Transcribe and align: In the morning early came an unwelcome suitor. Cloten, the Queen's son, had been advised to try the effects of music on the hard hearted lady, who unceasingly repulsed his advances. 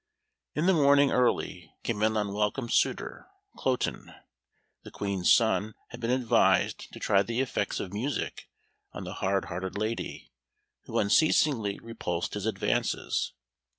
In 0.55 0.65
the 0.65 0.73
morning 0.73 1.11
early 1.11 1.75
came 1.83 2.01
an 2.01 2.17
unwelcome 2.17 2.69
suitor. 2.69 3.27
Cloten, 3.55 4.11
the 4.81 4.89
Queen's 4.89 5.31
son, 5.31 5.75
had 5.89 5.99
been 5.99 6.09
advised 6.09 6.91
to 6.91 6.99
try 6.99 7.21
the 7.21 7.39
effects 7.39 7.79
of 7.79 7.93
music 7.93 8.49
on 8.93 9.03
the 9.03 9.13
hard 9.13 9.45
hearted 9.45 9.77
lady, 9.77 10.31
who 10.85 10.97
unceasingly 10.97 11.77
repulsed 11.77 12.33
his 12.33 12.47
advances. 12.47 13.33